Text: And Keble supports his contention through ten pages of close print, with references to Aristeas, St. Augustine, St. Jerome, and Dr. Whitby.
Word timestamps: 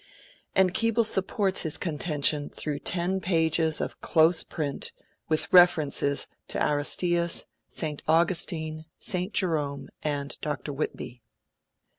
And 0.55 0.73
Keble 0.73 1.03
supports 1.05 1.61
his 1.61 1.77
contention 1.77 2.49
through 2.49 2.79
ten 2.79 3.19
pages 3.21 3.79
of 3.79 4.01
close 4.01 4.41
print, 4.43 4.91
with 5.29 5.53
references 5.53 6.27
to 6.47 6.57
Aristeas, 6.59 7.45
St. 7.67 8.01
Augustine, 8.07 8.85
St. 8.97 9.31
Jerome, 9.31 9.89
and 10.01 10.39
Dr. 10.41 10.73
Whitby. 10.73 11.21